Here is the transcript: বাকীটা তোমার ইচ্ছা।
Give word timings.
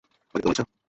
বাকীটা 0.35 0.43
তোমার 0.43 0.55
ইচ্ছা। 0.55 0.65